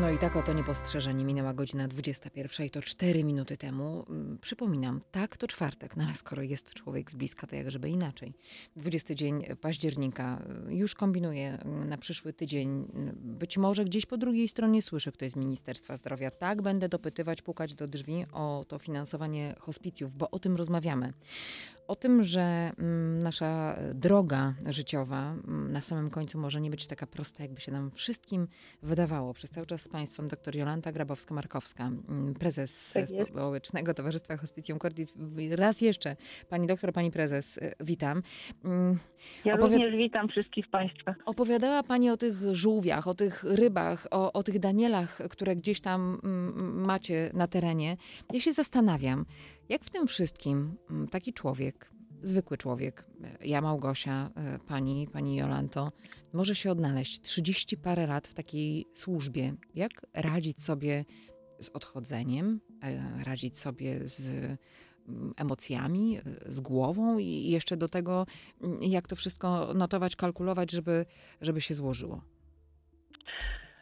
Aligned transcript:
No 0.00 0.10
i 0.10 0.18
tak 0.18 0.36
oto 0.36 0.52
niepostrzeżenie 0.52 1.24
minęła 1.24 1.54
godzina 1.54 1.88
21 1.88 2.66
i 2.66 2.70
to 2.70 2.82
4 2.82 3.24
minuty 3.24 3.56
temu. 3.56 4.04
Mm, 4.08 4.38
Przypominam, 4.38 5.00
tak 5.10 5.36
to 5.36 5.46
czwartek, 5.46 5.96
no 5.96 6.04
ale 6.04 6.14
skoro 6.14 6.42
jest 6.42 6.74
człowiek 6.74 7.10
z 7.10 7.14
bliska, 7.14 7.46
to 7.46 7.56
jak 7.56 7.70
żeby 7.70 7.90
inaczej. 7.90 8.34
20 8.76 9.14
dzień 9.14 9.44
października 9.60 10.42
y, 10.70 10.74
już 10.74 10.94
kombinuję 10.94 11.58
y, 11.82 11.84
na 11.86 11.98
przyszły 11.98 12.32
tydzień. 12.32 12.82
y, 12.82 13.12
Być 13.16 13.58
może 13.58 13.84
gdzieś 13.84 14.06
po 14.06 14.16
drugiej 14.16 14.48
stronie 14.48 14.82
słyszę 14.82 15.12
ktoś 15.12 15.30
z 15.30 15.36
Ministerstwa 15.36 15.96
Zdrowia. 15.96 16.30
Tak, 16.30 16.62
będę 16.62 16.88
dopytywać, 16.88 17.42
pukać 17.42 17.74
do 17.74 17.86
drzwi 17.86 18.26
o 18.32 18.64
to 18.68 18.78
finansowanie 18.78 19.54
hospicjów, 19.60 20.16
bo 20.16 20.30
o 20.30 20.38
tym 20.38 20.56
rozmawiamy. 20.56 21.12
O 21.88 21.96
tym, 21.96 22.22
że 22.22 22.72
mm, 22.78 23.22
nasza 23.22 23.76
droga 23.94 24.54
życiowa 24.66 25.32
mm, 25.32 25.72
na 25.72 25.80
samym 25.80 26.10
końcu 26.10 26.38
może 26.38 26.60
nie 26.60 26.70
być 26.70 26.86
taka 26.86 27.06
prosta, 27.06 27.42
jakby 27.42 27.60
się 27.60 27.72
nam 27.72 27.90
wszystkim 27.90 28.48
wydawało. 28.82 29.34
Przez 29.34 29.50
cały 29.50 29.66
czas 29.66 29.82
z 29.82 29.88
Państwem 29.88 30.28
dr 30.28 30.56
Jolanta 30.56 30.92
Grabowska-Markowska, 30.92 31.90
mm, 32.08 32.34
prezes 32.34 32.92
Tak 32.92 33.10
jest. 33.10 33.30
Społecznego 33.30 33.94
Towarzystwa 33.94 34.36
Hospicjum 34.36 34.78
Cordis. 34.78 35.12
Raz 35.50 35.80
jeszcze, 35.80 36.16
Pani 36.48 36.66
doktor, 36.66 36.92
Pani 36.92 37.10
prezes, 37.10 37.56
y, 37.58 37.72
witam. 37.80 38.22
Ja 39.44 39.54
Opowiad- 39.54 39.60
również 39.72 39.96
witam 39.96 40.28
wszystkich 40.28 40.70
Państwa. 40.70 41.14
Opowiadała 41.24 41.82
Pani 41.82 42.10
o 42.10 42.16
tych 42.16 42.36
żółwiach, 42.52 43.08
o 43.08 43.14
tych 43.14 43.44
rybach, 43.44 44.06
o, 44.10 44.32
o 44.32 44.42
tych 44.42 44.58
danielach, 44.58 45.18
które 45.30 45.56
gdzieś 45.56 45.80
tam 45.80 46.20
macie 46.86 47.30
na 47.34 47.46
terenie. 47.46 47.96
Ja 48.32 48.40
się 48.40 48.52
zastanawiam, 48.52 49.24
jak 49.68 49.82
w 49.82 49.90
tym 49.90 50.06
wszystkim 50.06 50.76
mm, 50.90 51.08
taki 51.08 51.32
człowiek, 51.32 51.90
zwykły 52.22 52.56
człowiek, 52.56 53.04
e, 53.24 53.46
ja 53.46 53.60
Małgosia, 53.60 54.30
e, 54.36 54.58
Pani, 54.68 55.08
Pani 55.12 55.36
Jolanto, 55.36 55.92
może 56.32 56.54
się 56.54 56.70
odnaleźć 56.70 57.20
30 57.20 57.76
parę 57.76 58.06
lat 58.06 58.26
w 58.26 58.34
takiej 58.34 58.86
służbie. 58.92 59.54
Jak 59.74 59.90
radzić 60.14 60.64
sobie 60.64 61.04
z 61.58 61.68
odchodzeniem, 61.68 62.60
e, 62.82 63.24
radzić 63.24 63.58
sobie 63.58 63.98
z 63.98 64.34
mm, 65.08 65.34
emocjami, 65.36 66.18
z 66.46 66.60
głową 66.60 67.18
i 67.18 67.50
jeszcze 67.50 67.76
do 67.76 67.88
tego, 67.88 68.26
mm, 68.62 68.78
jak 68.82 69.08
to 69.08 69.16
wszystko 69.16 69.74
notować, 69.74 70.16
kalkulować, 70.16 70.72
żeby, 70.72 71.04
żeby 71.40 71.60
się 71.60 71.74
złożyło. 71.74 72.20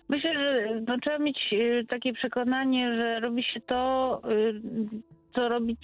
Myślę, 0.09 0.35
że 0.35 0.81
no, 0.87 0.99
trzeba 1.03 1.19
mieć 1.19 1.55
takie 1.89 2.13
przekonanie, 2.13 2.97
że 2.97 3.21
robi 3.21 3.43
się 3.43 3.61
to, 3.61 4.23
co 5.37 5.49
robić 5.49 5.81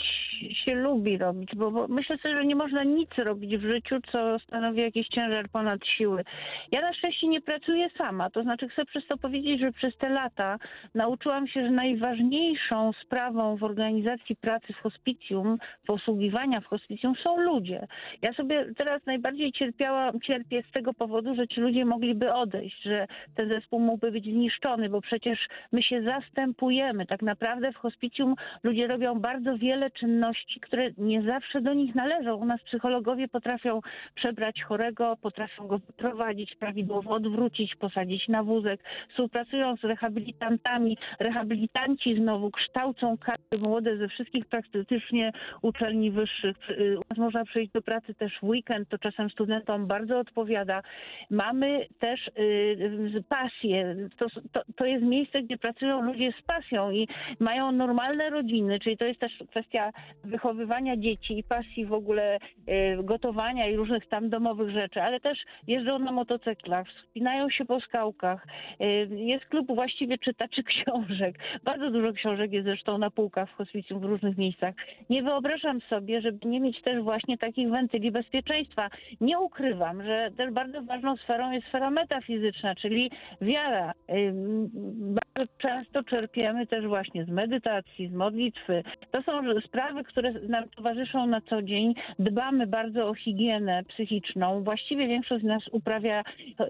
się 0.65 0.75
lubi 0.75 1.19
robić, 1.19 1.51
bo, 1.57 1.71
bo 1.71 1.89
myślę 1.89 2.19
sobie, 2.19 2.35
że 2.35 2.47
nie 2.47 2.57
można 2.57 2.85
nic 2.85 3.11
robić 3.19 3.57
w 3.57 3.63
życiu, 3.63 3.97
co 4.13 4.39
stanowi 4.39 4.81
jakiś 4.81 5.09
ciężar 5.09 5.49
ponad 5.49 5.87
siły. 5.87 6.25
Ja 6.73 6.81
na 6.81 6.95
szczęście 6.95 7.29
nie 7.29 7.41
pracuję 7.41 7.89
sama, 7.99 8.31
to 8.31 8.43
znaczy 8.43 8.69
chcę 8.69 8.85
przez 8.85 9.07
to 9.07 9.17
powiedzieć, 9.17 9.61
że 9.61 9.73
przez 9.73 9.97
te 9.97 10.09
lata 10.09 10.59
nauczyłam 10.95 11.49
się, 11.49 11.63
że 11.63 11.71
najważniejszą 11.71 12.93
sprawą 13.05 13.57
w 13.57 13.65
organizacji 13.65 14.37
pracy 14.37 14.73
w 14.73 14.77
hospicjum, 14.77 15.59
posługiwania 15.87 16.61
w 16.61 16.67
hospicjum 16.67 17.15
są 17.23 17.41
ludzie. 17.41 17.87
Ja 18.23 18.33
sobie 18.33 18.67
teraz 18.77 19.07
najbardziej 19.07 19.53
cierpiałam, 19.53 20.21
cierpię 20.21 20.63
z 20.71 20.73
tego 20.73 20.95
powodu, 20.95 21.35
że 21.35 21.49
ci 21.49 21.61
ludzie 21.61 21.85
mogliby 21.85 22.33
odejść, 22.33 22.83
że 22.83 23.07
ten 23.35 23.49
zespół 23.49 23.81
mógłby 23.81 24.13
być 24.13 24.25
zniszczony, 24.25 24.89
bo 24.89 25.01
przecież 25.01 25.39
my 25.73 25.83
się 25.83 26.03
zastępujemy. 26.03 27.07
Tak 27.07 27.23
naprawdę 27.23 27.73
w 27.73 27.77
hospicjum 27.77 28.35
ludzie 28.63 28.87
robią 28.87 29.21
bardzo 29.21 29.42
wiele 29.59 29.91
czynności, 29.91 30.61
które 30.61 30.91
nie 30.99 31.23
zawsze 31.23 31.61
do 31.61 31.75
nich 31.75 31.95
należą. 31.95 32.37
U 32.37 32.45
nas 32.45 32.63
psychologowie 32.63 33.29
potrafią 33.29 33.81
przebrać 34.15 34.63
chorego, 34.63 35.17
potrafią 35.23 35.67
go 35.67 35.79
prowadzić, 35.97 36.55
prawidłowo 36.55 37.11
odwrócić, 37.11 37.75
posadzić 37.75 38.29
na 38.29 38.43
wózek, 38.43 38.81
współpracują 39.11 39.77
z 39.77 39.85
rehabilitantami. 39.85 40.99
Rehabilitanci 41.21 42.17
znowu 42.17 42.51
kształcą 42.51 43.19
kadry 43.19 43.59
młode 43.59 43.97
ze 43.97 44.09
wszystkich 44.09 44.47
praktycznie 44.47 45.33
uczelni 45.63 46.11
wyższych. 46.11 46.71
Y, 46.71 46.97
U 46.99 47.03
nas 47.11 47.19
można 47.19 47.45
przyjść 47.45 47.73
do 47.73 47.83
pracy 47.83 48.15
też 48.15 48.39
w 48.43 48.45
weekend, 48.45 48.89
to 48.89 48.99
czasem 48.99 49.31
studentom 49.31 49.87
bardzo 49.87 50.19
odpowiada. 50.19 50.83
Mamy 51.31 51.87
też 51.99 52.29
y, 52.39 53.23
pasję. 53.29 53.97
To, 54.19 54.27
to, 54.53 54.63
to 54.77 54.85
jest 54.87 55.05
miejsce, 55.05 55.43
gdzie 55.43 55.59
pracują 55.59 56.03
ludzie 56.03 56.33
z 56.41 56.43
pasją 56.43 56.91
i 56.91 57.09
mają 57.39 57.73
normalne 57.73 58.31
rodziny, 58.31 58.81
czyli 58.81 58.97
to 58.97 59.05
jest 59.05 59.21
też 59.21 59.32
kwestia 59.51 59.93
wychowywania 60.25 60.97
dzieci 60.97 61.39
i 61.39 61.45
pasji 61.45 61.87
w 61.87 61.93
ogóle 61.93 62.37
y, 62.37 63.03
gotowania 63.03 63.67
i 63.69 63.77
różnych 63.77 64.07
tam 64.09 64.31
domowych 64.31 64.71
rzeczy, 64.71 65.03
ale 65.03 65.21
też 65.21 65.39
jeżdżą 65.67 65.99
na 65.99 66.13
motocyklach, 66.13 66.87
wspinają 66.89 67.51
się 67.51 67.65
po 67.65 67.81
skałkach. 67.81 68.47
Y, 68.81 69.09
jest 69.11 69.45
klub 69.47 69.67
właściwie 69.75 70.19
czytaczy 70.19 70.63
książek. 70.63 71.39
Bardzo 71.65 71.91
dużo 71.91 72.13
książek 72.13 72.53
jest 72.53 72.67
zresztą 72.67 72.99
na 72.99 73.11
półkach 73.11 73.51
w 73.51 73.55
hospicjum 73.55 74.01
w 74.01 74.05
różnych 74.05 74.39
miejscach. 74.39 74.75
Nie 75.11 75.23
wyobrażam 75.23 75.81
sobie, 75.81 76.21
żeby 76.21 76.49
nie 76.49 76.61
mieć 76.61 76.83
też 76.83 77.03
właśnie 77.03 77.39
takich 77.39 77.71
wentyli 77.71 78.11
bezpieczeństwa. 78.11 78.89
Nie 79.21 79.39
ukrywam, 79.39 80.03
że 80.03 80.31
też 80.37 80.51
bardzo 80.51 80.83
ważną 80.83 81.17
sferą 81.17 81.51
jest 81.51 81.67
sfera 81.67 81.91
metafizyczna, 81.91 82.75
czyli 82.75 83.11
wiara. 83.41 83.93
Ym, 84.11 84.71
Bardzo 85.15 85.53
często 85.59 86.03
czerpiemy 86.03 86.67
też 86.67 86.87
właśnie 86.87 87.25
z 87.25 87.29
medytacji, 87.29 88.09
z 88.09 88.13
modlitwy. 88.13 88.83
To 89.13 89.23
są 89.23 89.61
sprawy, 89.61 90.05
które 90.05 90.33
nam 90.33 90.69
towarzyszą 90.69 91.27
na 91.27 91.41
co 91.41 91.63
dzień. 91.63 91.95
Dbamy 92.19 92.67
bardzo 92.67 93.09
o 93.09 93.15
higienę 93.15 93.83
psychiczną. 93.89 94.65
Właściwie 94.65 95.09
większość 95.09 95.45
z 95.45 95.47
nas 95.47 95.63
uprawia 95.73 96.25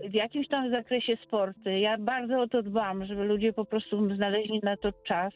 w 0.08 0.14
jakimś 0.14 0.48
tam 0.48 0.70
zakresie 0.70 1.16
sporty. 1.16 1.78
Ja 1.78 1.98
bardzo 1.98 2.41
o 2.41 2.48
to 2.48 2.62
dbam, 2.62 3.04
żeby 3.04 3.25
ludzie 3.25 3.52
po 3.52 3.64
prostu 3.64 4.14
znaleźli 4.14 4.60
na 4.62 4.76
to 4.76 4.92
czas. 4.92 5.32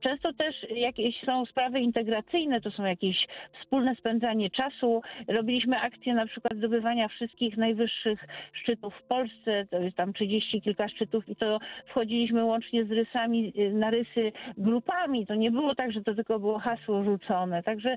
Często 0.00 0.32
też 0.32 0.66
jakieś 0.70 1.20
są 1.20 1.46
sprawy 1.46 1.80
integracyjne, 1.80 2.60
to 2.60 2.70
są 2.70 2.84
jakieś 2.84 3.26
wspólne 3.60 3.96
spędzanie 3.96 4.50
czasu. 4.50 5.02
Robiliśmy 5.28 5.80
akcję 5.80 6.14
na 6.14 6.26
przykład 6.26 6.58
zdobywania 6.58 7.08
wszystkich 7.08 7.56
najwyższych 7.56 8.24
szczytów 8.52 8.94
w 8.94 9.02
Polsce, 9.02 9.66
to 9.70 9.78
jest 9.78 9.96
tam 9.96 10.12
30 10.12 10.62
kilka 10.62 10.88
szczytów 10.88 11.28
i 11.28 11.36
to 11.36 11.58
wchodziliśmy 11.86 12.44
łącznie 12.44 12.84
z 12.84 12.90
rysami 12.90 13.52
na 13.72 13.90
rysy 13.90 14.32
grupami. 14.58 15.26
To 15.26 15.34
nie 15.34 15.50
było 15.50 15.74
tak, 15.74 15.92
że 15.92 16.02
to 16.02 16.14
tylko 16.14 16.43
było 16.44 16.58
hasło 16.58 17.04
rzucone. 17.04 17.62
Także 17.62 17.96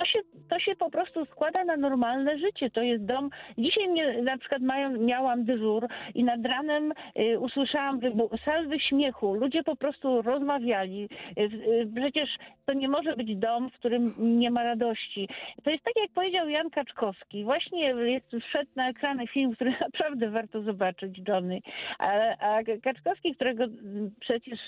to 0.00 0.06
się, 0.06 0.18
to 0.48 0.58
się 0.58 0.76
po 0.76 0.90
prostu 0.90 1.24
składa 1.24 1.64
na 1.64 1.76
normalne 1.76 2.38
życie. 2.38 2.70
To 2.70 2.82
jest 2.82 3.04
dom. 3.04 3.30
Dzisiaj 3.58 3.88
mnie, 3.88 4.22
na 4.22 4.38
przykład 4.38 4.62
mają, 4.62 4.90
miałam 4.90 5.44
dyżur 5.44 5.86
i 6.14 6.24
nad 6.24 6.46
ranem 6.46 6.92
y, 7.18 7.38
usłyszałam 7.38 8.00
salwy 8.44 8.80
śmiechu. 8.80 9.34
Ludzie 9.34 9.62
po 9.62 9.76
prostu 9.76 10.22
rozmawiali. 10.22 11.08
Y, 11.38 11.42
y, 11.42 11.88
przecież 11.96 12.28
to 12.66 12.72
nie 12.72 12.88
może 12.88 13.16
być 13.16 13.36
dom, 13.36 13.70
w 13.70 13.74
którym 13.74 14.14
nie 14.18 14.50
ma 14.50 14.62
radości. 14.64 15.28
To 15.64 15.70
jest 15.70 15.84
tak, 15.84 15.94
jak 15.96 16.10
powiedział 16.10 16.48
Jan 16.48 16.70
Kaczkowski. 16.70 17.44
Właśnie 17.44 17.84
jest, 17.84 18.26
wszedł 18.48 18.70
na 18.76 18.88
ekrany 18.88 19.26
film, 19.26 19.54
który 19.54 19.70
naprawdę 19.80 20.30
warto 20.30 20.62
zobaczyć, 20.62 21.20
Johnny. 21.28 21.60
A, 21.98 22.08
a 22.38 22.62
Kaczkowski, 22.82 23.34
którego 23.34 23.64
przecież 24.20 24.58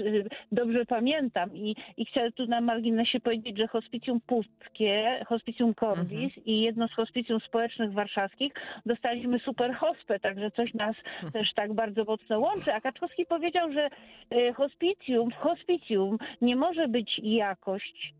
dobrze 0.52 0.84
pamiętam 0.84 1.56
i, 1.56 1.76
i 1.96 2.04
chcę 2.04 2.32
tu 2.32 2.46
na 2.52 2.60
marginesie 2.60 3.20
powiedzieć, 3.20 3.58
że 3.58 3.66
hospicjum 3.66 4.20
Pustkie, 4.20 5.24
hospicjum 5.28 5.74
Corbis 5.74 6.32
i 6.46 6.60
jedno 6.60 6.88
z 6.88 6.92
hospicjum 6.92 7.40
społecznych 7.40 7.92
warszawskich 7.92 8.52
dostaliśmy 8.86 9.38
super 9.38 9.74
hospę, 9.74 10.20
także 10.20 10.50
coś 10.50 10.74
nas 10.74 10.96
też 11.34 11.54
tak 11.54 11.72
bardzo 11.72 12.04
mocno 12.04 12.38
łączy. 12.38 12.74
A 12.74 12.80
Kaczkowski 12.80 13.26
powiedział, 13.26 13.72
że 13.72 13.88
y, 14.32 14.52
hospicjum, 14.52 15.30
w 15.30 15.34
hospicjum 15.34 16.18
nie 16.40 16.56
może 16.56 16.88
być 16.88 17.20
jakość, 17.22 18.14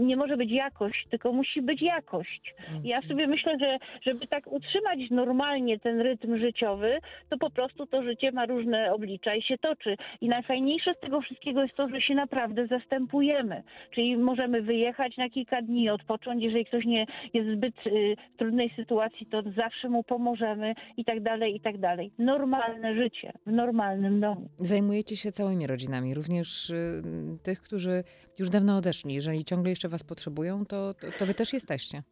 Nie 0.00 0.16
może 0.16 0.36
być 0.36 0.50
jakość, 0.50 1.06
tylko 1.10 1.32
musi 1.32 1.62
być 1.62 1.82
jakość. 1.82 2.54
Mhm. 2.60 2.86
Ja 2.86 3.02
sobie 3.02 3.26
myślę, 3.26 3.58
że 3.60 3.78
żeby 4.02 4.26
tak 4.26 4.52
utrzymać 4.52 4.98
normalnie 5.10 5.78
ten 5.78 6.00
rytm 6.00 6.38
życiowy, 6.38 6.98
to 7.28 7.38
po 7.38 7.50
prostu 7.50 7.86
to 7.86 8.02
życie 8.02 8.32
ma 8.32 8.46
różne 8.46 8.92
oblicza 8.92 9.34
i 9.34 9.42
się 9.42 9.58
toczy. 9.58 9.96
I 10.20 10.28
najfajniejsze 10.28 10.94
z 10.94 11.00
tego 11.00 11.20
wszystkiego 11.20 11.62
jest 11.62 11.74
to, 11.74 11.88
że 11.88 12.00
się 12.00 12.14
naprawdę 12.14 12.66
zastępujemy. 12.66 13.62
Czyli 13.94 14.16
możemy 14.16 14.62
wyjechać 14.62 15.16
na 15.16 15.30
kilka 15.30 15.62
dni, 15.62 15.90
odpocząć, 15.90 16.42
jeżeli 16.42 16.64
ktoś 16.64 16.84
nie 16.84 17.06
jest 17.34 17.48
w 17.48 17.56
zbyt 17.56 17.86
y, 17.86 18.16
trudnej 18.36 18.72
sytuacji, 18.76 19.26
to 19.26 19.42
zawsze 19.56 19.88
mu 19.88 20.04
pomożemy 20.04 20.74
i 20.96 21.04
tak 21.04 21.22
dalej, 21.22 21.56
i 21.56 21.60
tak 21.60 21.78
dalej. 21.78 22.12
Normalne 22.18 22.94
życie 22.94 23.32
w 23.46 23.52
normalnym 23.52 24.20
domu. 24.20 24.48
Zajmujecie 24.56 25.16
się 25.16 25.32
całymi 25.32 25.66
rodzinami, 25.66 26.14
również 26.14 26.70
y, 26.70 27.02
tych, 27.42 27.60
którzy 27.60 28.04
już 28.38 28.50
dawno 28.50 28.76
odeszli. 28.76 29.14
Jeżeli 29.14 29.44
ciągle 29.52 29.70
jeszcze 29.70 29.88
was 29.88 30.02
potrzebują, 30.02 30.66
to, 30.66 30.94
to, 30.94 31.06
to 31.18 31.26
wy 31.26 31.34
też 31.34 31.52
jesteście. 31.52 32.02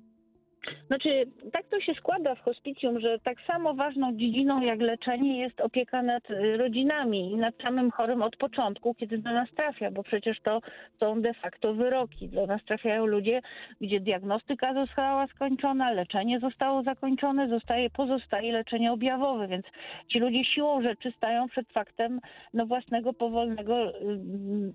Znaczy, 0.86 1.24
tak 1.52 1.66
to 1.66 1.80
się 1.80 1.94
składa 1.94 2.34
w 2.34 2.40
hospicjum, 2.40 3.00
że 3.00 3.18
tak 3.18 3.40
samo 3.40 3.74
ważną 3.74 4.16
dziedziną 4.16 4.60
jak 4.60 4.80
leczenie 4.80 5.40
jest 5.40 5.60
opieka 5.60 6.02
nad 6.02 6.30
y, 6.30 6.56
rodzinami 6.56 7.32
i 7.32 7.36
nad 7.36 7.54
samym 7.62 7.90
chorym 7.90 8.22
od 8.22 8.36
początku, 8.36 8.94
kiedy 8.94 9.18
do 9.18 9.30
nas 9.30 9.48
trafia, 9.56 9.90
bo 9.90 10.02
przecież 10.02 10.40
to 10.40 10.60
są 11.00 11.22
de 11.22 11.34
facto 11.34 11.74
wyroki. 11.74 12.28
Do 12.28 12.46
nas 12.46 12.64
trafiają 12.64 13.06
ludzie, 13.06 13.42
gdzie 13.80 14.00
diagnostyka 14.00 14.74
została 14.74 15.26
skończona, 15.26 15.90
leczenie 15.90 16.40
zostało 16.40 16.82
zakończone, 16.82 17.48
zostaje, 17.48 17.90
pozostaje 17.90 18.52
leczenie 18.52 18.92
objawowe, 18.92 19.48
więc 19.48 19.66
ci 20.08 20.18
ludzie 20.18 20.44
siłą 20.44 20.82
rzeczy 20.82 21.12
stają 21.16 21.48
przed 21.48 21.68
faktem 21.68 22.20
no, 22.54 22.66
własnego 22.66 23.12
powolnego 23.12 23.88
y, 23.88 23.92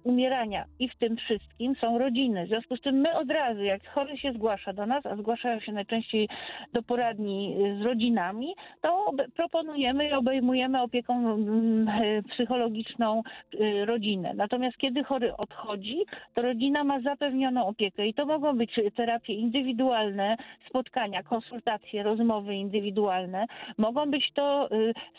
umierania. 0.04 0.66
I 0.80 0.90
w 0.90 0.96
tym 0.98 1.18
wszystkim 1.18 1.76
są 1.76 1.98
rodziny. 1.98 2.46
W 2.46 2.50
związku 2.50 2.78
z 2.78 2.82
tym 2.82 2.96
my 2.96 3.18
od 3.18 3.32
razu, 3.32 3.64
jak 3.64 3.88
chory 3.88 4.18
się 4.18 4.34
zgłasza 4.34 4.74
do 4.74 4.86
nas, 4.86 5.06
a 5.06 5.16
zgłaszają 5.16 5.60
się 5.60 5.76
najczęściej 5.86 6.30
do 6.74 6.84
poradni 6.84 7.56
y, 7.60 7.80
z 7.80 7.82
rodzinami, 7.82 8.56
to 8.82 9.12
proponujemy 9.36 10.10
i 10.10 10.14
obejmujemy 10.14 10.82
opieką 10.82 11.14
mm, 11.34 11.88
y, 11.88 12.24
psychologiczną 12.32 13.24
y, 13.54 13.86
rodzinę. 13.86 14.34
Natomiast 14.36 14.78
kiedy 14.78 15.04
chory 15.04 15.38
odchodzi, 15.38 15.98
to 16.34 16.42
rodzina 16.42 16.84
ma 16.84 17.02
zapewnioną 17.02 17.68
opiekę 17.68 18.08
i 18.08 18.14
to 18.14 18.26
mogą 18.26 18.58
być 18.58 18.80
terapie 18.96 19.34
indywidualne, 19.34 20.38
spotkania, 20.70 21.24
konsultacje, 21.24 22.04
rozmowy 22.04 22.56
indywidualne. 22.56 23.46
Mogą 23.78 24.12
być 24.12 24.32
to 24.34 24.70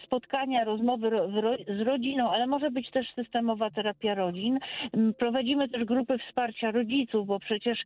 spotkania, 0.04 0.64
rozmowy 0.64 1.10
z 1.68 1.80
rodziną, 1.80 2.30
ale 2.30 2.46
może 2.46 2.70
być 2.70 2.90
też 2.90 3.06
systemowa 3.14 3.70
terapia 3.70 4.14
rodzin. 4.14 4.58
Mm, 4.94 5.14
Prowadzimy 5.14 5.68
też 5.68 5.84
grupy 5.84 6.18
wsparcia 6.18 6.70
rodziców, 6.70 7.26
bo 7.26 7.38
przecież 7.40 7.78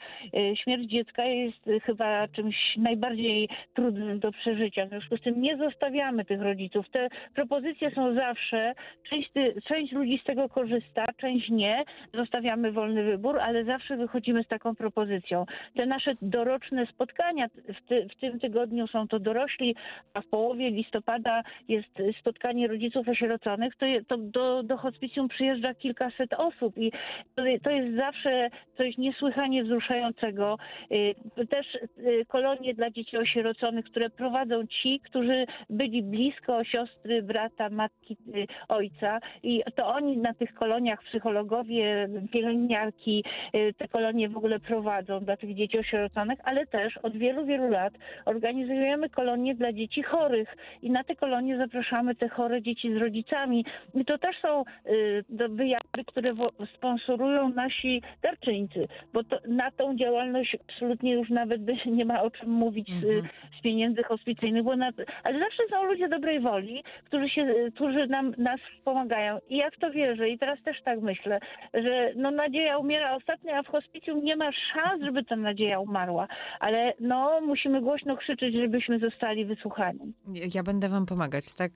śmierć 0.55 0.91
dziecka 0.91 1.25
jest 1.25 1.71
chyba 1.83 2.29
czymś 2.29 2.57
najbardziej 2.77 3.49
trudnym 3.75 4.19
do 4.19 4.33
przeżycia. 4.33 4.87
W 4.87 4.89
związku 4.89 5.17
z 5.17 5.21
tym 5.21 5.43
nie 5.43 5.57
zostawiamy 5.57 6.25
tych 6.25 6.43
rodziców. 6.43 6.89
Te 6.91 7.09
propozycje 7.35 7.91
są 7.91 8.15
zawsze, 8.15 8.75
część, 9.11 9.31
część 9.65 9.93
ludzi 9.93 10.21
z 10.23 10.25
tego 10.25 10.49
korzysta, 10.49 11.05
część 11.17 11.49
nie. 11.49 11.85
Zostawiamy 12.15 12.73
wolny 12.73 13.05
wybór, 13.05 13.39
ale 13.41 13.65
zawsze 13.65 13.97
wychodzimy 13.97 14.45
z 14.45 14.49
taką 14.49 14.75
propozycją. 14.75 15.47
Te 15.75 15.87
nasze 15.87 16.15
doroczne 16.23 16.87
spotkania 16.87 17.49
w, 17.49 17.89
ty, 17.89 18.09
w 18.17 18.21
tym 18.21 18.41
tygodniu 18.41 18.87
są 18.87 19.09
to 19.09 19.19
dorośli, 19.19 19.77
a 20.15 20.21
w 20.21 20.27
połowie 20.27 20.71
listopada 20.71 21.43
jest 21.69 21.89
spotkanie 22.21 22.69
rodziców 22.69 23.09
osieroconych, 23.09 23.77
to, 23.77 23.87
je, 23.87 24.05
to 24.05 24.17
do, 24.17 24.63
do 24.63 24.77
hospicjum 24.77 25.29
przyjeżdża 25.29 25.75
kilkaset 25.75 26.33
osób 26.33 26.79
i 26.79 26.93
to, 27.35 27.43
to 27.63 27.71
jest 27.71 27.97
zawsze 27.97 28.51
coś 28.77 28.99
niesłychanie 28.99 29.65
wzruszającego. 29.65 30.59
Y, 30.93 31.15
Też 31.51 31.67
y, 31.75 32.25
kolonie 32.51 32.75
dla 32.75 32.91
dzieci 32.91 33.17
osieroconych, 33.17 33.85
które 33.85 34.11
prowadzą 34.11 34.67
ci, 34.67 35.01
którzy 35.01 35.47
byli 35.71 36.03
blisko 36.03 36.65
siostry, 36.65 37.23
brata, 37.23 37.69
matki, 37.71 38.17
y, 38.35 38.47
ojca 38.69 39.19
i 39.43 39.63
to 39.77 39.87
oni 39.87 40.17
na 40.19 40.35
tych 40.35 40.55
koloniach, 40.55 41.03
psychologowie, 41.03 42.09
pielęgniarki, 42.33 43.25
y, 43.55 43.75
te 43.79 43.89
kolonie 43.89 44.29
w 44.29 44.37
ogóle 44.37 44.61
prowadzą 44.61 45.21
dla 45.21 45.37
tych 45.37 45.55
dzieci 45.55 45.79
osieroconych, 45.79 46.39
ale 46.45 46.67
też 46.67 46.97
od 46.97 47.17
wielu, 47.17 47.47
wielu 47.47 47.69
lat 47.69 47.95
organizujemy 48.25 49.11
kolonie 49.11 49.55
dla 49.55 49.73
dzieci 49.73 50.03
chorych 50.03 50.57
i 50.83 50.91
na 50.91 51.05
te 51.05 51.17
kolonie 51.17 51.57
zapraszamy 51.57 52.15
te 52.15 52.29
chore 52.29 52.63
dzieci 52.63 52.95
z 52.95 52.97
rodzicami. 52.97 53.65
I 53.95 54.05
to 54.05 54.19
też 54.19 54.37
są 54.43 54.65
y, 54.87 55.25
wyjazdy, 55.49 56.05
które 56.07 56.33
sponsorują 56.75 57.49
nasi 57.49 58.03
darczyńcy, 58.23 58.89
bo 59.13 59.25
to, 59.25 59.39
na 59.49 59.71
tą 59.71 59.97
działalność 59.97 60.57
absolutnie 60.69 61.13
już 61.13 61.31
nawet 61.31 61.61
nie 61.87 62.05
ma 62.05 62.23
o 62.23 62.31
czym 62.41 62.51
mówić 62.51 62.89
z, 62.89 63.05
Mhm. 63.05 63.29
z 63.59 63.63
pieniędzy 63.63 64.03
hospicyjnych, 64.03 64.63
bo 64.65 64.77
na, 64.77 64.91
ale 65.25 65.39
zawsze 65.39 65.63
są 65.71 65.85
ludzie 65.85 66.09
dobrej 66.09 66.41
woli, 66.41 66.83
którzy, 67.05 67.29
się, 67.29 67.55
którzy 67.75 68.07
nam, 68.07 68.35
nas 68.39 68.61
pomagają. 68.85 69.39
I 69.49 69.57
ja 69.57 69.71
w 69.71 69.79
to 69.81 69.91
wierzę 69.91 70.29
i 70.29 70.39
teraz 70.39 70.63
też 70.63 70.77
tak 70.85 71.01
myślę, 71.01 71.41
że 71.75 72.13
no, 72.17 72.31
nadzieja 72.31 72.79
umiera 72.79 73.17
ostatnia, 73.17 73.59
a 73.59 73.63
w 73.63 73.67
hospicjum 73.67 74.25
nie 74.25 74.37
ma 74.37 74.51
szans, 74.53 75.03
żeby 75.05 75.25
ta 75.25 75.37
nadzieja 75.37 75.79
umarła. 75.81 76.29
Ale 76.61 76.93
no, 77.01 77.41
musimy 77.41 77.81
głośno 77.81 78.17
krzyczeć, 78.17 78.55
żebyśmy 78.55 78.99
zostali 78.99 79.45
wysłuchani. 79.45 80.13
Ja 80.55 80.63
będę 80.63 80.89
wam 80.89 81.07
pomagać, 81.07 81.55
tak 81.55 81.73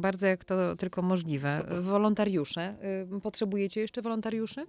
bardzo 0.00 0.26
jak 0.26 0.44
to 0.44 0.76
tylko 0.76 1.02
możliwe. 1.02 1.60
Wolontariusze. 1.80 2.74
Potrzebujecie 3.22 3.80
jeszcze 3.80 4.02
wolontariuszy? 4.02 4.60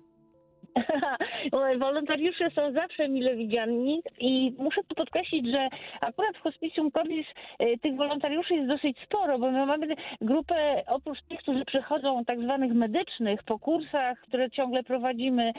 Wolontariusze 1.79 2.49
są 2.51 2.71
zawsze 2.71 3.09
mile 3.09 3.35
widziani 3.35 4.01
i 4.19 4.53
muszę 4.57 4.81
tu 4.87 4.95
podkreślić, 4.95 5.51
że 5.51 5.67
akurat 6.01 6.37
w 6.37 6.41
Hospicjum 6.41 6.91
Cordis 6.91 7.27
e, 7.59 7.77
tych 7.77 7.95
wolontariuszy 7.95 8.53
jest 8.53 8.67
dosyć 8.67 8.97
sporo, 9.05 9.39
bo 9.39 9.51
my 9.51 9.65
mamy 9.65 9.87
grupę 10.21 10.83
oprócz 10.87 11.21
tych, 11.21 11.39
którzy 11.39 11.65
przychodzą 11.65 12.25
tak 12.25 12.39
zwanych 12.39 12.73
medycznych 12.73 13.43
po 13.43 13.59
kursach, 13.59 14.19
które 14.19 14.51
ciągle 14.51 14.83
prowadzimy, 14.83 15.53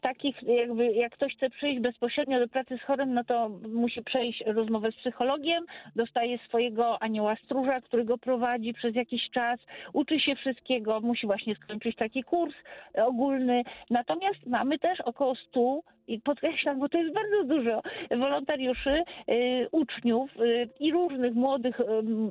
takich 0.00 0.42
jakby 0.42 0.92
jak 0.92 1.12
ktoś 1.12 1.36
chce 1.36 1.50
przyjść 1.50 1.80
bezpośrednio 1.80 2.40
do 2.40 2.48
pracy 2.48 2.78
z 2.78 2.82
chorym, 2.82 3.14
no 3.14 3.24
to 3.24 3.48
musi 3.68 4.02
przejść 4.02 4.44
rozmowę 4.46 4.92
z 4.92 4.96
psychologiem, 4.96 5.64
dostaje 5.96 6.38
swojego 6.38 7.02
anioła 7.02 7.36
stróża, 7.44 7.80
który 7.80 8.04
go 8.04 8.18
prowadzi 8.18 8.74
przez 8.74 8.94
jakiś 8.94 9.30
czas, 9.30 9.60
uczy 9.92 10.20
się 10.20 10.36
wszystkiego, 10.36 11.00
musi 11.00 11.26
właśnie 11.26 11.54
skończyć 11.54 11.96
taki 11.96 12.22
kurs 12.22 12.54
ogólny. 12.94 13.62
Natomiast 13.90 14.25
mamy 14.46 14.78
też 14.78 15.00
około 15.00 15.34
100 15.34 15.80
i 16.08 16.20
podkreślam, 16.20 16.78
bo 16.78 16.88
to 16.88 16.98
jest 16.98 17.14
bardzo 17.14 17.44
dużo 17.44 17.82
wolontariuszy, 18.10 19.02
y, 19.28 19.68
uczniów 19.72 20.30
y, 20.40 20.68
i 20.80 20.92
różnych 20.92 21.34
młodych 21.34 21.80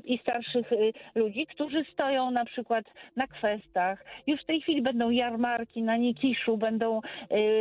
i 0.06 0.18
starszych 0.18 0.72
y, 0.72 0.94
ludzi, 1.16 1.48
którzy 1.48 1.86
stoją 1.94 2.31
na 2.31 2.45
przykład 2.45 2.86
na 3.16 3.27
kwestach. 3.27 4.06
Już 4.27 4.42
w 4.42 4.45
tej 4.45 4.62
chwili 4.62 4.81
będą 4.81 5.10
jarmarki 5.10 5.83
na 5.83 5.98
Nikiszu, 5.98 6.57
będą, 6.57 7.01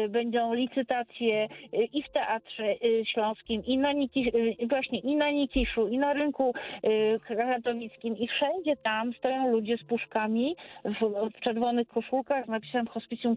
będą 0.09 0.55
licytacje 0.55 1.49
i 1.93 2.03
w 2.03 2.13
Teatrze 2.13 2.75
Śląskim, 3.05 3.63
i 3.67 3.79
na, 3.79 3.93
Niki, 3.93 4.33
y, 4.63 4.67
właśnie, 4.67 4.99
i 4.99 5.17
na 5.17 5.31
Nikiszu, 5.31 5.89
i 5.89 5.99
na 5.99 6.13
rynku 6.13 6.55
y, 6.85 7.21
katowickim. 7.27 8.19
I 8.19 8.29
wszędzie 8.29 8.77
tam 8.77 9.13
stoją 9.13 9.51
ludzie 9.53 9.77
z 9.77 9.85
puszkami 9.85 10.57
w, 10.85 11.31
w 11.37 11.41
czerwonych 11.41 11.89
koszulkach 11.89 12.47
napisem 12.49 12.87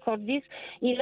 Cordis 0.05 0.43
i 0.81 0.97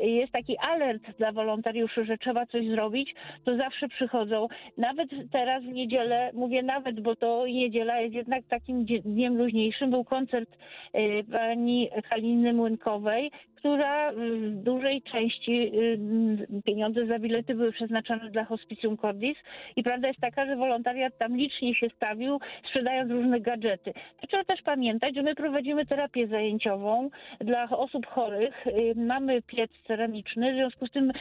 jest 0.00 0.32
taki 0.32 0.58
alert 0.58 0.99
dla 1.18 1.32
wolontariuszy, 1.32 2.04
że 2.04 2.18
trzeba 2.18 2.46
coś 2.46 2.66
zrobić, 2.66 3.14
to 3.44 3.56
zawsze 3.56 3.88
przychodzą. 3.88 4.48
Nawet 4.78 5.10
teraz 5.32 5.62
w 5.62 5.72
niedzielę, 5.72 6.30
mówię 6.34 6.62
nawet, 6.62 7.00
bo 7.00 7.16
to 7.16 7.46
niedziela 7.46 8.00
jest 8.00 8.14
jednak 8.14 8.44
takim 8.46 8.84
dniem 8.84 9.38
luźniejszym, 9.38 9.90
był 9.90 10.04
koncert 10.04 10.50
y, 10.94 11.24
pani 11.32 11.88
Haliny 12.04 12.52
Młynkowej, 12.52 13.30
która 13.60 14.12
w 14.12 14.50
dużej 14.62 15.02
części 15.02 15.70
y, 15.74 16.62
pieniądze 16.64 17.06
za 17.06 17.18
bilety 17.18 17.54
były 17.54 17.72
przeznaczone 17.72 18.30
dla 18.30 18.44
Hospicjum 18.44 18.96
Cordis 18.96 19.36
i 19.76 19.82
prawda 19.82 20.08
jest 20.08 20.20
taka, 20.20 20.46
że 20.46 20.56
wolontariat 20.56 21.18
tam 21.18 21.36
licznie 21.36 21.74
się 21.74 21.88
stawił, 21.96 22.38
sprzedając 22.68 23.10
różne 23.12 23.40
gadżety. 23.40 23.92
Trzeba 24.28 24.44
też 24.44 24.62
pamiętać, 24.62 25.14
że 25.14 25.22
my 25.22 25.34
prowadzimy 25.34 25.86
terapię 25.86 26.26
zajęciową 26.26 27.10
dla 27.40 27.68
osób 27.70 28.06
chorych. 28.06 28.66
Y, 28.66 28.94
Mamy 28.96 29.42
piec 29.42 29.70
ceramiczny, 29.86 30.52
w 30.52 30.56
związku 30.56 30.86
z 30.86 30.90
tym 30.90 31.10
y, 31.10 31.12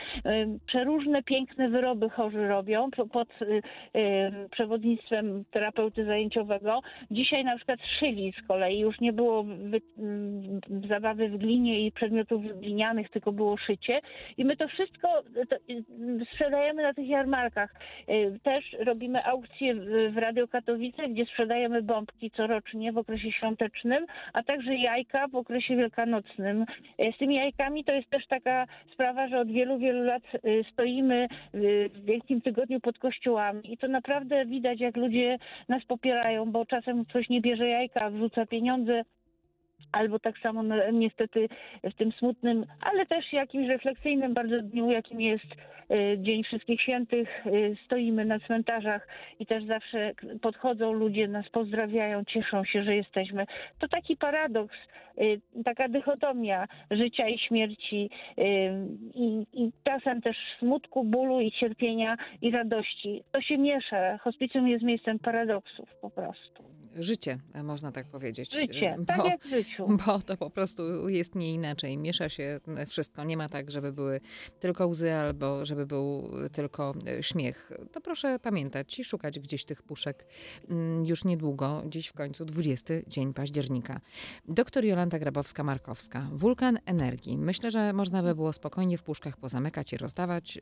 przeróżne 0.67 1.23
piękne 1.23 1.69
wyroby 1.69 2.09
chorzy 2.09 2.47
robią 2.47 2.91
po- 2.91 3.07
pod 3.07 3.29
y, 3.41 3.45
y, 3.45 4.49
przewodnictwem 4.51 5.43
terapeuty 5.51 6.05
zajęciowego. 6.05 6.81
Dzisiaj 7.11 7.43
na 7.43 7.55
przykład 7.57 7.79
szyli 7.99 8.33
z 8.43 8.47
kolei, 8.47 8.79
już 8.79 8.99
nie 8.99 9.13
było 9.13 9.43
wy, 9.43 9.81
zabawy 10.89 11.29
w 11.29 11.37
glinie 11.37 11.85
i 11.85 11.91
przedmiotów 11.91 12.28
przedmiotów 12.29 12.61
glinianych, 12.61 13.09
tylko 13.09 13.31
było 13.31 13.57
szycie. 13.57 14.01
I 14.37 14.45
my 14.45 14.57
to 14.57 14.67
wszystko 14.67 15.07
to, 15.49 15.55
sprzedajemy 16.33 16.83
na 16.83 16.93
tych 16.93 17.07
jarmarkach. 17.07 17.73
Y, 18.09 18.39
Też 18.43 18.75
robimy 18.79 19.25
aukcje 19.25 19.75
w, 20.11 20.17
Radio 20.17 20.47
Katowice, 20.47 21.09
gdzie 21.09 21.25
sprzedajemy 21.25 21.81
bombki 21.81 22.31
corocznie 22.31 22.91
w 22.91 22.97
okresie 22.97 23.31
świątecznym, 23.31 24.05
a 24.33 24.43
także 24.43 24.75
jajka 24.75 25.27
w 25.27 25.35
okresie 25.35 25.75
wielkanocnym. 25.75 26.65
Y, 27.01 27.13
Z 27.15 27.17
tymi 27.17 27.35
jajkami 27.35 27.83
to 27.83 27.91
jest 27.91 28.09
też 28.09 28.27
taka 28.27 28.65
sprawa, 28.93 29.27
że 29.27 29.39
od 29.39 29.51
wielu, 29.51 29.77
wielu 29.77 30.03
lat 30.03 30.23
y, 30.45 30.65
stoimy 30.73 31.27
w 31.53 32.05
Wielkim 32.05 32.41
Tygodniu 32.41 32.79
pod 32.79 32.99
kościołami 32.99 33.73
i 33.73 33.77
to 33.77 33.87
naprawdę 33.87 34.45
widać, 34.45 34.79
jak 34.79 34.97
ludzie 34.97 35.37
nas 35.69 35.85
popierają, 35.85 36.51
bo 36.51 36.65
czasem 36.65 37.05
ktoś 37.05 37.29
nie 37.29 37.41
bierze 37.41 37.67
jajka, 37.67 38.09
wrzuca 38.09 38.45
pieniądze. 38.45 39.03
Albo 39.91 40.19
tak 40.19 40.37
samo 40.37 40.63
no, 40.63 40.75
niestety 40.91 41.49
w 41.83 41.93
tym 41.93 42.11
smutnym, 42.11 42.65
ale 42.81 43.05
też 43.05 43.33
jakimś 43.33 43.67
refleksyjnym 43.67 44.33
bardzo 44.33 44.61
dniu, 44.61 44.91
jakim 44.91 45.21
jest 45.21 45.45
y, 45.91 46.17
Dzień 46.19 46.43
Wszystkich 46.43 46.81
Świętych, 46.81 47.47
y, 47.47 47.77
stoimy 47.85 48.25
na 48.25 48.39
cmentarzach 48.39 49.07
i 49.39 49.45
też 49.45 49.63
zawsze 49.63 50.11
podchodzą 50.41 50.93
ludzie, 50.93 51.27
nas 51.27 51.49
pozdrawiają, 51.49 52.25
cieszą 52.25 52.63
się, 52.63 52.83
że 52.83 52.95
jesteśmy. 52.95 53.45
To 53.79 53.87
taki 53.87 54.17
paradoks, 54.17 54.77
y, 55.21 55.41
taka 55.65 55.89
dychotomia 55.89 56.67
życia 56.91 57.27
i 57.27 57.39
śmierci 57.39 58.09
i, 59.15 59.45
i 59.53 59.71
czasem 59.83 60.21
też 60.21 60.37
smutku, 60.59 61.03
bólu 61.03 61.41
i 61.41 61.51
cierpienia 61.51 62.17
i 62.41 62.51
radości. 62.51 63.23
To 63.31 63.41
się 63.41 63.57
miesza. 63.57 64.17
Hospicjum 64.17 64.67
jest 64.67 64.83
miejscem 64.83 65.19
paradoksów 65.19 65.89
po 66.01 66.09
prostu. 66.09 66.78
Życie, 66.99 67.39
e, 67.53 67.63
można 67.63 67.91
tak 67.91 68.07
powiedzieć. 68.07 68.53
Życie, 68.53 68.93
E, 68.93 69.05
tak 69.05 69.17
bo- 69.17 69.25
jak 69.25 69.41
w 69.43 69.49
życiu. 69.49 69.87
Bo 70.05 70.19
to 70.19 70.37
po 70.37 70.49
prostu 70.49 71.09
jest 71.09 71.35
nie 71.35 71.53
inaczej. 71.53 71.97
Miesza 71.97 72.29
się 72.29 72.59
wszystko. 72.87 73.23
Nie 73.23 73.37
ma 73.37 73.49
tak, 73.49 73.71
żeby 73.71 73.93
były 73.93 74.19
tylko 74.59 74.87
łzy 74.87 75.13
albo 75.13 75.65
żeby 75.65 75.85
był 75.85 76.31
tylko 76.51 76.93
e, 77.07 77.23
śmiech. 77.23 77.71
To 77.91 78.01
proszę 78.01 78.39
pamiętać 78.39 78.99
i 78.99 79.03
szukać 79.03 79.39
gdzieś 79.39 79.65
tych 79.65 79.83
puszek 79.83 80.25
mm, 80.69 81.05
już 81.05 81.25
niedługo, 81.25 81.83
dziś 81.87 82.07
w 82.07 82.13
końcu 82.13 82.45
20 82.45 82.93
dzień 83.07 83.33
października. 83.33 84.01
Doktor 84.47 84.85
Jolanta 84.85 85.19
Grabowska-Markowska. 85.19 86.27
Wulkan 86.33 86.79
energii. 86.85 87.37
Myślę, 87.37 87.71
że 87.71 87.93
można 87.93 88.23
by 88.23 88.35
było 88.35 88.53
spokojnie 88.53 88.97
w 88.97 89.03
puszkach 89.03 89.37
pozamykać 89.37 89.93
i 89.93 89.97
rozdawać, 89.97 90.59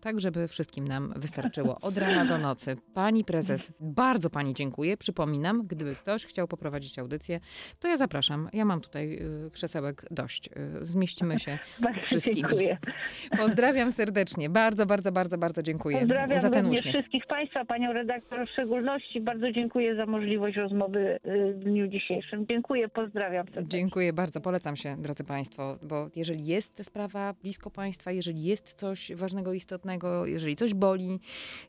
tak 0.00 0.20
żeby 0.20 0.48
wszystkim 0.48 0.88
nam 0.88 1.12
wystarczyło. 1.16 1.80
Od 1.80 1.98
rana 1.98 2.24
do 2.24 2.38
nocy. 2.38 2.76
Pani 2.94 3.24
prezes, 3.24 3.72
bardzo 3.80 4.30
pani 4.30 4.54
dziękuję. 4.54 4.96
Przypominam, 4.96 5.66
gdyby 5.80 5.96
ktoś 5.96 6.26
chciał 6.26 6.48
poprowadzić 6.48 6.98
audycję, 6.98 7.40
to 7.80 7.88
ja 7.88 7.96
zapraszam. 7.96 8.48
Ja 8.52 8.64
mam 8.64 8.80
tutaj 8.80 9.18
y, 9.46 9.50
krzesełek 9.50 10.04
dość. 10.10 10.46
Y, 10.46 10.84
zmieścimy 10.84 11.38
się 11.38 11.58
z 12.00 12.04
wszystkimi. 12.04 12.36
dziękuję. 12.36 12.78
Pozdrawiam 13.38 13.92
serdecznie. 13.92 14.50
Bardzo, 14.50 14.86
bardzo, 14.86 15.12
bardzo, 15.12 15.38
bardzo 15.38 15.62
dziękuję 15.62 15.98
Pozdrawiam 15.98 16.40
za 16.40 16.50
ten 16.50 16.66
uśmiech. 16.66 16.94
wszystkich 16.94 17.26
Państwa, 17.26 17.64
Panią 17.64 17.92
redaktor 17.92 18.46
w 18.46 18.50
szczególności. 18.50 19.20
Bardzo 19.20 19.52
dziękuję 19.52 19.96
za 19.96 20.06
możliwość 20.06 20.56
rozmowy 20.56 21.18
y, 21.26 21.54
w 21.54 21.64
dniu 21.64 21.88
dzisiejszym. 21.88 22.46
Dziękuję, 22.46 22.88
pozdrawiam 22.88 23.46
serdecznie. 23.46 23.68
Dziękuję 23.68 24.12
bardzo, 24.12 24.40
polecam 24.40 24.76
się, 24.76 24.96
drodzy 24.98 25.24
Państwo, 25.24 25.78
bo 25.82 26.08
jeżeli 26.16 26.46
jest 26.46 26.84
sprawa 26.84 27.34
blisko 27.42 27.70
Państwa, 27.70 28.12
jeżeli 28.12 28.42
jest 28.42 28.74
coś 28.74 29.12
ważnego, 29.14 29.52
istotnego, 29.52 30.26
jeżeli 30.26 30.56
coś 30.56 30.74
boli, 30.74 31.20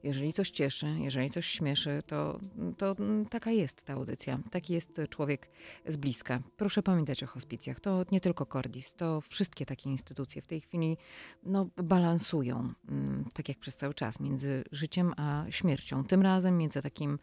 jeżeli 0.03 0.33
coś 0.33 0.49
cieszy, 0.49 0.87
jeżeli 0.99 1.29
coś 1.29 1.45
śmieszy, 1.45 1.99
to, 2.07 2.39
to 2.77 2.95
taka 3.29 3.51
jest 3.51 3.85
ta 3.91 3.97
audycja. 3.97 4.39
Taki 4.51 4.73
jest 4.73 5.01
człowiek 5.09 5.49
z 5.87 5.95
bliska. 5.97 6.39
Proszę 6.57 6.83
pamiętać 6.83 7.23
o 7.23 7.27
hospicjach. 7.27 7.79
To 7.79 8.05
nie 8.11 8.21
tylko 8.21 8.45
Cordis, 8.45 8.93
to 8.93 9.21
wszystkie 9.21 9.65
takie 9.65 9.89
instytucje 9.89 10.41
w 10.41 10.45
tej 10.45 10.61
chwili 10.61 10.97
no, 11.43 11.69
balansują, 11.77 12.73
mm, 12.89 13.25
tak 13.33 13.49
jak 13.49 13.57
przez 13.57 13.75
cały 13.75 13.93
czas, 13.93 14.19
między 14.19 14.63
życiem 14.71 15.13
a 15.17 15.45
śmiercią. 15.49 16.03
Tym 16.03 16.21
razem 16.21 16.57
między 16.57 16.81
takim 16.81 17.19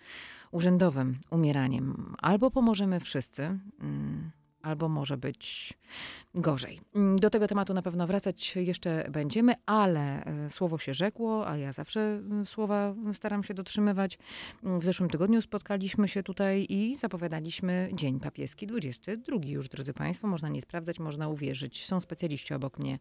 urzędowym 0.50 1.18
umieraniem. 1.30 2.14
Albo 2.18 2.50
pomożemy 2.50 3.00
wszyscy, 3.00 3.42
mm, 3.80 4.30
albo 4.68 4.88
może 4.88 5.16
być 5.16 5.74
gorzej. 6.34 6.80
Mm, 6.94 7.16
Do 7.16 7.30
tego 7.30 7.46
tematu 7.46 7.74
na 7.74 7.82
pewno 7.82 8.06
wracać 8.06 8.56
jeszcze 8.56 9.08
będziemy, 9.10 9.54
ale 9.66 10.24
e, 10.24 10.50
słowo 10.50 10.78
się 10.78 10.94
rzekło, 10.94 11.48
a 11.48 11.56
ja 11.56 11.72
zawsze 11.72 12.00
mm, 12.00 12.46
słowa 12.46 12.94
staram 13.12 13.44
się 13.44 13.54
dotrzymywać. 13.54 14.18
Mm, 14.64 14.80
W 14.80 14.84
zeszłym 14.84 15.08
tygodniu 15.08 15.42
spotkaliśmy 15.42 16.08
się 16.08 16.22
tutaj 16.22 16.66
i 16.68 16.96
zapowiadaliśmy 16.96 17.90
Dzień 17.92 18.20
Papieski 18.20 18.66
22 18.66 19.36
już, 19.46 19.68
drodzy 19.68 19.92
Państwo. 19.92 20.28
Można 20.28 20.48
nie 20.48 20.62
sprawdzać, 20.62 20.98
można 20.98 21.28
uwierzyć. 21.28 21.86
Są 21.86 22.00
specjaliści 22.00 22.54
obok 22.54 22.78
mnie. 22.78 22.98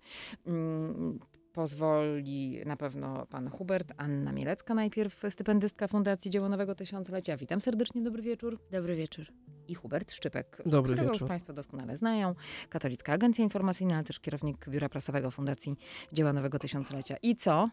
Pozwoli 1.58 2.62
na 2.66 2.78
pewno 2.78 3.26
pan 3.26 3.50
Hubert, 3.50 3.94
Anna 3.98 4.32
Mielecka 4.32 4.74
najpierw, 4.74 5.24
stypendystka 5.30 5.88
Fundacji 5.88 6.32
Dzieło 6.32 6.50
Nowego 6.50 6.76
Tysiąclecia. 6.76 7.38
Witam 7.38 7.62
serdecznie, 7.62 8.02
dobry 8.02 8.22
wieczór 8.22 8.60
Dobry 8.72 8.96
wieczór. 8.96 9.26
i 9.68 9.76
Hubert 9.76 10.12
Szczypek, 10.12 10.62
Dobry 10.66 10.94
którego 10.94 11.12
wieczór. 11.12 11.22
już 11.22 11.30
Państwo 11.30 11.54
doskonale 11.54 11.98
znają. 11.98 12.36
Katolicka 12.70 13.14
Agencja 13.14 13.44
Informacyjna, 13.44 13.96
ale 13.96 14.04
też 14.04 14.20
kierownik 14.20 14.70
Biura 14.70 14.90
Prasowego 14.90 15.32
Fundacji 15.32 15.76
Dzieła 16.14 16.34
Nowego 16.34 16.60
Tysiąclecia. 16.60 17.16
I 17.22 17.36
co? 17.36 17.70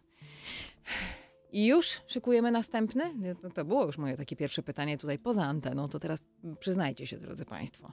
I 1.52 1.66
już 1.66 2.00
szykujemy 2.06 2.50
następny? 2.50 3.02
To, 3.42 3.48
to 3.48 3.64
było 3.64 3.86
już 3.86 3.98
moje 3.98 4.16
takie 4.16 4.36
pierwsze 4.36 4.62
pytanie 4.62 4.98
tutaj 4.98 5.18
poza 5.18 5.44
anteną, 5.44 5.88
to 5.88 5.98
teraz 5.98 6.18
przyznajcie 6.60 7.06
się, 7.06 7.18
drodzy 7.18 7.44
Państwo. 7.44 7.92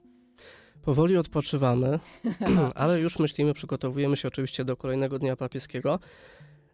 Powoli 0.82 1.18
odpoczywamy, 1.18 2.00
ale 2.76 3.00
już 3.00 3.20
myślimy, 3.20 3.54
przygotowujemy 3.54 4.18
się 4.18 4.28
oczywiście 4.28 4.66
do 4.66 4.78
kolejnego 4.78 5.20
Dnia 5.20 5.36
Papieskiego. 5.36 6.00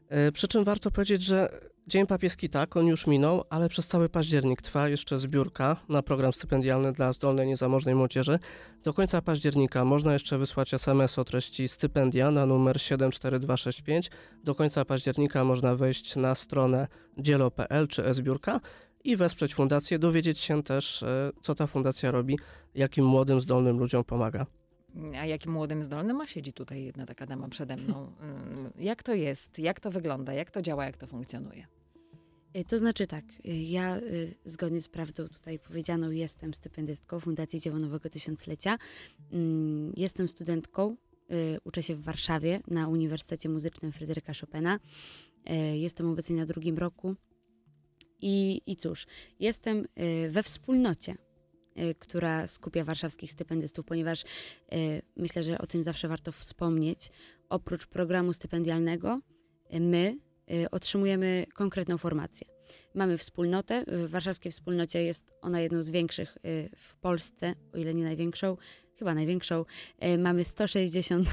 E, 0.10 0.32
Przy 0.32 0.48
czym 0.48 0.64
warto 0.64 0.92
powiedzieć, 0.92 1.22
że 1.22 1.60
Dzień 1.88 2.08
Papieski 2.08 2.50
tak, 2.50 2.78
on 2.78 2.88
już 2.88 3.08
minął, 3.08 3.44
ale 3.50 3.70
przez 3.70 3.88
cały 3.88 4.10
październik 4.10 4.62
trwa 4.62 4.90
jeszcze 4.90 5.20
zbiórka 5.20 5.78
na 5.90 6.02
program 6.02 6.34
stypendialny 6.34 6.94
dla 6.94 7.14
zdolnej, 7.14 7.48
niezamożnej 7.48 7.96
młodzieży. 7.96 8.40
Do 8.84 8.94
końca 8.94 9.22
października 9.22 9.86
można 9.86 10.14
jeszcze 10.14 10.38
wysłać 10.38 10.74
SMS 10.74 11.20
o 11.20 11.24
treści 11.24 11.68
stypendia 11.68 12.32
na 12.32 12.46
numer 12.46 12.82
74265. 12.82 14.12
Do 14.44 14.56
końca 14.56 14.86
października 14.86 15.44
można 15.44 15.76
wejść 15.76 16.16
na 16.16 16.36
stronę 16.36 16.88
dzielo.pl 17.18 17.88
czy 17.88 18.06
e-zbiórka 18.06 18.60
i 19.08 19.16
wesprzeć 19.16 19.56
fundację, 19.56 20.00
dowiedzieć 20.00 20.40
się 20.40 20.64
też, 20.64 21.04
e, 21.04 21.32
co 21.42 21.56
ta 21.56 21.68
fundacja 21.68 22.12
robi, 22.12 22.40
jakim 22.76 23.06
młodym, 23.06 23.42
zdolnym 23.42 23.78
ludziom 23.80 24.04
pomaga. 24.04 24.46
A 25.20 25.26
jakim 25.26 25.52
młodym, 25.52 25.84
zdolnym, 25.84 26.22
a 26.22 26.28
siedzi 26.28 26.54
tutaj 26.54 26.84
jedna 26.84 27.06
taka 27.06 27.26
dama 27.26 27.48
przede 27.50 27.78
mną. 27.78 28.12
Mm, 28.22 28.72
Jak 28.80 29.04
to 29.04 29.14
jest? 29.14 29.60
Jak 29.60 29.80
to 29.80 29.92
wygląda? 29.92 30.34
Jak 30.34 30.52
to 30.52 30.62
działa? 30.62 30.86
Jak 30.86 30.98
to 30.98 31.08
funkcjonuje? 31.08 31.68
Y, 32.58 32.64
To 32.64 32.80
znaczy 32.80 33.08
tak, 33.08 33.26
y, 33.46 33.54
ja 33.58 33.98
zgodnie 34.44 34.82
z 34.82 34.88
prawdą 34.88 35.28
tutaj 35.28 35.60
powiedzianą 35.60 36.12
jestem 36.12 36.54
stypendystką 36.54 37.20
Fundacji 37.20 37.60
Dzieło 37.60 37.80
Nowego 37.80 38.10
Tysiąclecia. 38.10 38.78
Mm, 39.32 39.94
Jestem 39.98 40.28
studentką, 40.30 40.96
uczę 41.64 41.84
się 41.84 41.96
w 41.96 42.04
Warszawie 42.04 42.60
na 42.68 42.88
Uniwersytecie 42.88 43.50
Muzycznym 43.50 43.92
Fryderyka 43.92 44.34
Chopina. 44.42 44.80
Jestem 45.74 46.08
obecnie 46.10 46.36
na 46.36 46.46
drugim 46.46 46.78
roku 46.78 47.16
i, 48.22 48.62
i 48.66 48.76
cóż, 48.76 49.08
jestem 49.40 49.86
y, 50.00 50.30
we 50.30 50.44
wspólnocie, 50.44 51.16
y, 51.78 51.96
która 51.96 52.48
skupia 52.48 52.84
warszawskich 52.84 53.32
stypendystów, 53.32 53.86
ponieważ 53.86 54.24
y, 54.24 54.26
myślę, 55.16 55.44
że 55.44 55.58
o 55.58 55.68
tym 55.68 55.84
zawsze 55.84 56.08
warto 56.08 56.32
wspomnieć. 56.32 57.12
Oprócz 57.50 57.88
programu 57.88 58.34
stypendialnego, 58.34 59.20
my 59.80 60.18
otrzymujemy 60.72 61.46
konkretną 61.54 61.98
formację. 61.98 62.48
Mamy 62.96 63.18
wspólnotę. 63.18 63.84
W 63.88 64.10
warszawskiej 64.10 64.52
wspólnocie 64.52 65.04
jest 65.04 65.34
ona 65.42 65.62
jedną 65.62 65.82
z 65.82 65.90
większych 65.90 66.38
w 66.76 66.96
Polsce, 66.96 67.56
o 67.74 67.78
ile 67.78 67.94
nie 67.94 68.04
największą, 68.04 68.58
chyba 69.00 69.14
największą. 69.14 69.66
Y, 70.06 70.18
Mamy 70.18 70.44
160, 70.44 71.30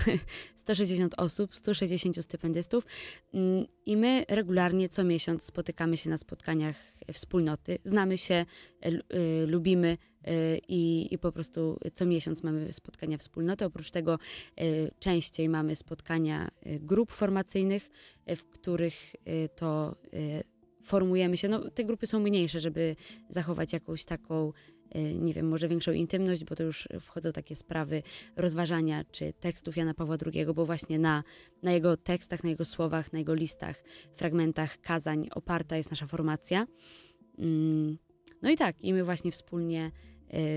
160 0.55 1.15
osób, 1.21 1.55
160 1.55 2.17
stypendystów 2.25 2.87
Mm, 3.35 3.67
i 3.87 3.97
my 3.97 4.25
regularnie 4.29 4.89
co 4.89 5.05
miesiąc 5.05 5.43
spotykamy 5.43 5.97
się 5.97 6.11
na 6.11 6.17
spotkaniach 6.17 6.77
wspólnoty. 7.13 7.79
Znamy 7.85 8.19
się, 8.19 8.47
lu- 8.85 9.03
y, 9.43 9.47
lubimy 9.47 9.99
i, 10.69 11.09
i 11.11 11.19
po 11.19 11.33
prostu 11.33 11.79
co 11.95 12.07
miesiąc 12.07 12.43
mamy 12.43 12.73
spotkania 12.73 13.19
wspólnoty. 13.19 13.65
Oprócz 13.65 13.91
tego 13.91 14.19
częściej 14.99 15.49
mamy 15.49 15.77
spotkania 15.77 16.49
grup 16.81 17.13
formacyjnych, 17.13 17.91
w 18.37 18.45
których 18.45 19.15
to 19.57 19.97
formujemy 20.83 21.37
się. 21.37 21.49
No, 21.49 21.71
te 21.71 21.85
grupy 21.85 22.07
są 22.07 22.21
mniejsze, 22.21 22.61
żeby 22.61 22.97
zachować 23.29 23.73
jakąś 23.73 24.05
taką, 24.05 24.53
nie 24.95 25.35
wiem, 25.35 25.49
może 25.49 25.69
większą 25.69 25.93
intymność, 25.93 26.45
bo 26.45 26.55
to 26.57 26.63
już 26.63 26.89
wchodzą 27.01 27.33
takie 27.33 27.57
sprawy 27.57 28.03
rozważania 28.37 29.05
czy 29.11 29.33
tekstów 29.33 29.77
Jana 29.77 29.95
Pawła 29.95 30.17
II, 30.27 30.47
bo 30.55 30.67
właśnie 30.67 30.99
na, 30.99 31.23
na 31.63 31.73
jego 31.73 31.97
tekstach, 31.97 32.45
na 32.45 32.51
jego 32.51 32.65
słowach, 32.65 33.13
na 33.13 33.19
jego 33.19 33.35
listach, 33.35 33.83
fragmentach 34.15 34.81
kazań 34.81 35.29
oparta 35.35 35.77
jest 35.77 35.91
nasza 35.91 36.07
formacja. 36.07 36.67
Mm, 37.39 37.99
No 38.43 38.51
i 38.51 38.57
tak, 38.57 38.81
i 38.81 38.93
my 38.95 39.05
właśnie 39.05 39.31
wspólnie 39.31 39.91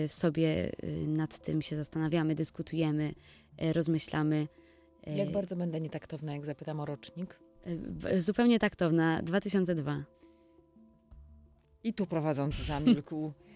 y, 0.04 0.08
sobie 0.08 0.72
y, 0.84 1.08
nad 1.08 1.40
tym 1.40 1.62
się 1.62 1.76
zastanawiamy, 1.76 2.36
dyskutujemy, 2.36 3.14
y, 3.64 3.74
rozmyślamy 3.74 4.48
Jak 5.16 5.32
bardzo 5.32 5.56
będę 5.56 5.82
nietaktowna, 5.82 6.34
jak 6.34 6.46
zapytam 6.46 6.80
o 6.80 6.86
rocznik? 6.86 7.40
Zupełnie 8.18 8.60
taktowna, 8.60 9.22
2002. 9.24 10.04
I 11.84 11.94
tu 11.94 12.06
prowadzący 12.06 12.64
zamilkł, 12.64 13.32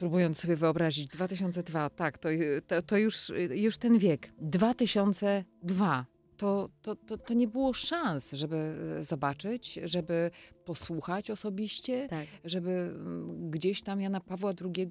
próbując 0.00 0.38
sobie 0.38 0.56
wyobrazić 0.56 1.08
2002. 1.08 1.90
Tak, 1.90 2.18
to, 2.18 2.28
to, 2.66 2.82
to 2.82 2.96
już, 2.96 3.32
już 3.50 3.78
ten 3.78 3.98
wiek. 3.98 4.32
2002. 4.38 6.06
To, 6.36 6.68
to, 6.82 6.96
to, 6.96 7.18
to 7.18 7.34
nie 7.34 7.48
było 7.48 7.72
szans, 7.72 8.32
żeby 8.32 8.56
e, 8.56 9.04
zobaczyć, 9.04 9.80
żeby 9.84 10.30
posłuchać 10.64 11.30
osobiście, 11.30 12.08
Tak. 12.08 12.26
żeby 12.44 12.70
mm, 12.70 13.50
gdzieś 13.50 13.82
tam 13.82 14.00
Jana 14.00 14.20
Pawła 14.20 14.52
II 14.64 14.88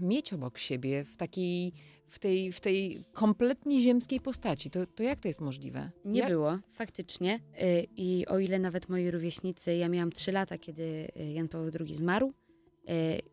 mieć 0.00 0.32
obok 0.32 0.58
siebie 0.58 1.04
w 1.04 1.16
takiej, 1.16 1.72
w 2.08 2.18
tej, 2.18 2.52
w 2.52 2.60
tej 2.60 3.04
kompletnie 3.12 3.80
ziemskiej 3.80 4.20
postaci. 4.20 4.70
To, 4.70 4.86
to 4.86 5.02
jak 5.02 5.20
to 5.20 5.28
jest 5.28 5.40
możliwe? 5.40 5.90
Nie 6.04 6.20
jak? 6.20 6.28
było, 6.28 6.58
faktycznie. 6.72 7.40
Y, 7.62 7.86
I 7.96 8.26
o 8.26 8.38
ile 8.38 8.58
nawet 8.58 8.88
moi 8.88 9.10
rówieśnicy, 9.10 9.76
ja 9.76 9.88
miałam 9.88 10.12
3 10.12 10.32
lata, 10.32 10.58
kiedy 10.58 11.08
y, 11.20 11.32
Jan 11.32 11.48
Paweł 11.48 11.70
II 11.80 11.94
zmarł, 11.94 12.32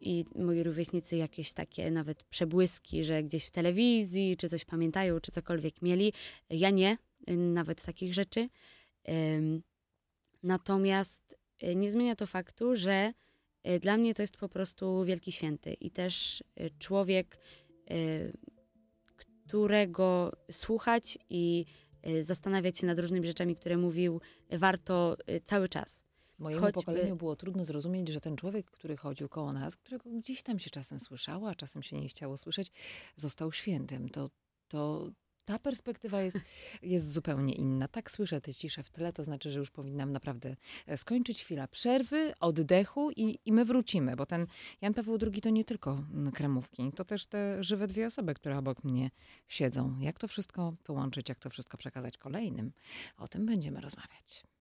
i 0.01 0.25
moi 0.35 0.63
rówieśnicy 0.63 1.17
jakieś 1.17 1.53
takie 1.53 1.91
nawet 1.91 2.23
przebłyski, 2.23 3.03
że 3.03 3.23
gdzieś 3.23 3.45
w 3.45 3.51
telewizji, 3.51 4.37
czy 4.37 4.49
coś 4.49 4.65
pamiętają, 4.65 5.19
czy 5.19 5.31
cokolwiek 5.31 5.81
mieli. 5.81 6.13
Ja 6.49 6.69
nie, 6.69 6.97
y, 7.29 7.37
nawet 7.37 7.85
takich 7.85 8.13
rzeczy. 8.13 8.49
Natomiast 10.43 11.39
y, 11.63 11.75
nie 11.75 11.91
zmienia 11.91 12.15
to 12.15 12.27
faktu, 12.27 12.75
że 12.75 13.13
y, 13.69 13.79
dla 13.79 13.97
mnie 13.97 14.13
to 14.13 14.23
jest 14.23 14.37
po 14.37 14.49
prostu 14.49 15.03
wielki 15.03 15.31
święty 15.31 15.73
i 15.73 15.91
też 15.91 16.43
y, 16.59 16.69
człowiek, 16.79 17.39
y, 17.91 18.33
którego 19.15 20.31
słuchać 20.51 21.17
i 21.29 21.65
y, 22.07 22.23
zastanawiać 22.23 22.77
się 22.77 22.87
nad 22.87 22.99
różnymi 22.99 23.27
rzeczami, 23.27 23.55
które 23.55 23.77
mówił, 23.77 24.21
y, 24.53 24.57
warto 24.57 25.17
y, 25.29 25.39
cały 25.39 25.69
czas. 25.69 26.10
Mojemu 26.41 26.61
Choćby- 26.61 26.73
pokoleniu 26.73 27.15
było 27.15 27.35
trudno 27.35 27.65
zrozumieć, 27.65 28.09
że 28.09 28.21
ten 28.21 28.35
człowiek, 28.35 28.71
który 28.71 28.97
chodził 28.97 29.29
koło 29.29 29.53
nas, 29.53 29.77
którego 29.77 30.09
gdzieś 30.09 30.43
tam 30.43 30.59
się 30.59 30.69
czasem 30.69 30.99
słyszało, 30.99 31.49
a 31.49 31.55
czasem 31.55 31.83
się 31.83 31.97
nie 31.97 32.07
chciało 32.07 32.37
słyszeć, 32.37 32.71
został 33.15 33.51
świętym. 33.51 34.09
To, 34.09 34.29
to 34.67 35.11
ta 35.45 35.59
perspektywa 35.59 36.21
jest, 36.21 36.37
jest 36.81 37.11
zupełnie 37.11 37.53
inna. 37.53 37.87
Tak 37.87 38.11
słyszę 38.11 38.41
tę 38.41 38.53
ciszę 38.53 38.83
w 38.83 38.89
tle, 38.89 39.13
to 39.13 39.23
znaczy, 39.23 39.51
że 39.51 39.59
już 39.59 39.71
powinnam 39.71 40.11
naprawdę 40.11 40.55
e, 40.87 40.97
skończyć 40.97 41.43
chwila 41.43 41.67
przerwy, 41.67 42.33
oddechu 42.39 43.11
i, 43.11 43.39
i 43.45 43.51
my 43.51 43.65
wrócimy, 43.65 44.15
bo 44.15 44.25
ten 44.25 44.47
Jan 44.81 44.93
Paweł 44.93 45.17
II 45.21 45.41
to 45.41 45.49
nie 45.49 45.65
tylko 45.65 45.91
mm, 45.91 46.31
kremówki, 46.31 46.91
to 46.95 47.05
też 47.05 47.25
te 47.25 47.63
żywe 47.63 47.87
dwie 47.87 48.07
osoby, 48.07 48.33
które 48.33 48.57
obok 48.57 48.83
mnie 48.83 49.09
siedzą. 49.47 49.99
Jak 49.99 50.19
to 50.19 50.27
wszystko 50.27 50.73
połączyć, 50.83 51.29
jak 51.29 51.39
to 51.39 51.49
wszystko 51.49 51.77
przekazać 51.77 52.17
kolejnym? 52.17 52.71
O 53.17 53.27
tym 53.27 53.45
będziemy 53.45 53.81
rozmawiać. 53.81 54.43